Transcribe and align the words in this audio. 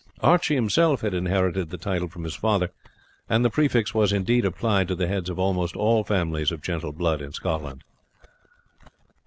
Archie 0.21 0.55
himself 0.55 1.01
had 1.01 1.13
inherited 1.13 1.69
the 1.69 1.77
title 1.77 2.07
from 2.07 2.23
his 2.23 2.33
father; 2.33 2.71
and 3.29 3.45
the 3.45 3.51
prefix 3.51 3.93
was, 3.93 4.11
indeed, 4.11 4.45
applied 4.45 4.87
to 4.87 4.95
the 4.95 5.05
heads 5.05 5.29
of 5.29 5.37
almost 5.37 5.75
all 5.75 6.03
families 6.03 6.51
of 6.51 6.59
gentle 6.59 6.91
blood 6.91 7.21
in 7.21 7.31
Scotland. 7.31 7.83